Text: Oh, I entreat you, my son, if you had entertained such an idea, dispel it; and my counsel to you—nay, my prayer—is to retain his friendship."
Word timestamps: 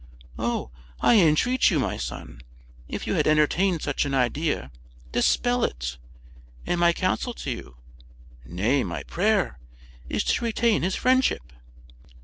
Oh, 0.39 0.71
I 0.99 1.19
entreat 1.19 1.69
you, 1.69 1.77
my 1.77 1.95
son, 1.95 2.41
if 2.87 3.05
you 3.05 3.13
had 3.13 3.27
entertained 3.27 3.83
such 3.83 4.03
an 4.03 4.15
idea, 4.15 4.71
dispel 5.11 5.63
it; 5.63 5.99
and 6.65 6.79
my 6.79 6.91
counsel 6.91 7.35
to 7.35 7.51
you—nay, 7.51 8.83
my 8.83 9.03
prayer—is 9.03 10.23
to 10.23 10.43
retain 10.43 10.81
his 10.81 10.95
friendship." 10.95 11.53